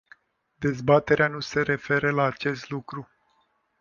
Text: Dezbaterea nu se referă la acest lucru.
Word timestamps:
Dezbaterea 0.57 1.27
nu 1.27 1.39
se 1.39 1.61
referă 1.61 2.11
la 2.11 2.23
acest 2.23 2.69
lucru. 2.69 3.07